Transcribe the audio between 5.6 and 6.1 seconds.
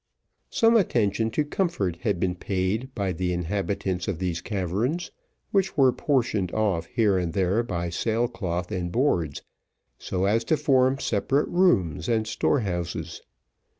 were